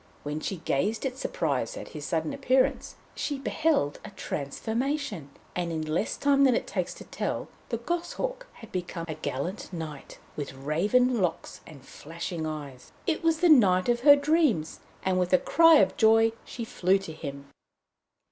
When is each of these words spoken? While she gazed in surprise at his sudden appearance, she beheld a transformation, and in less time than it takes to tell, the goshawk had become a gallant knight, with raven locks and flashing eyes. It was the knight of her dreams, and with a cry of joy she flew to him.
While 0.23 0.39
she 0.39 0.57
gazed 0.57 1.05
in 1.05 1.15
surprise 1.15 1.77
at 1.77 1.89
his 1.89 2.05
sudden 2.05 2.33
appearance, 2.33 2.95
she 3.13 3.37
beheld 3.37 3.99
a 4.03 4.09
transformation, 4.09 5.29
and 5.55 5.71
in 5.71 5.83
less 5.83 6.17
time 6.17 6.43
than 6.43 6.55
it 6.55 6.65
takes 6.65 6.95
to 6.95 7.03
tell, 7.03 7.49
the 7.69 7.77
goshawk 7.77 8.47
had 8.53 8.71
become 8.71 9.05
a 9.07 9.13
gallant 9.13 9.71
knight, 9.71 10.17
with 10.35 10.55
raven 10.55 11.21
locks 11.21 11.61
and 11.67 11.85
flashing 11.85 12.47
eyes. 12.47 12.91
It 13.05 13.23
was 13.23 13.41
the 13.41 13.49
knight 13.49 13.89
of 13.89 13.99
her 13.99 14.15
dreams, 14.15 14.79
and 15.03 15.19
with 15.19 15.33
a 15.33 15.37
cry 15.37 15.75
of 15.75 15.95
joy 15.97 16.31
she 16.45 16.65
flew 16.65 16.97
to 16.97 17.13
him. 17.13 17.45